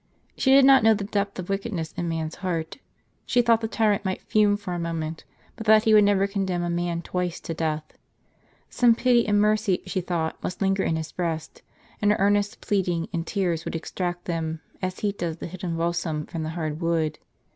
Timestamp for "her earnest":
12.09-12.61